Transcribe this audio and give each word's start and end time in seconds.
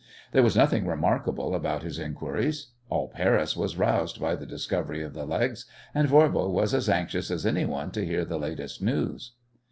There 0.31 0.41
was 0.41 0.55
nothing 0.55 0.87
remarkable 0.87 1.53
about 1.53 1.83
his 1.83 1.99
inquiries. 1.99 2.71
All 2.89 3.09
Paris 3.09 3.55
was 3.55 3.77
roused 3.77 4.19
by 4.19 4.35
the 4.35 4.47
discovery 4.47 5.03
of 5.03 5.13
the 5.13 5.27
legs, 5.27 5.67
and 5.93 6.07
Voirbo 6.09 6.49
was 6.49 6.73
as 6.73 6.89
anxious 6.89 7.29
as 7.29 7.45
anyone 7.45 7.91
to 7.91 8.03
hear 8.03 8.25
the 8.25 8.39
latest 8.39 8.81
news. 8.81 9.33